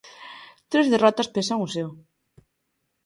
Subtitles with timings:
[0.71, 1.89] Tres derrotas pesan o seu.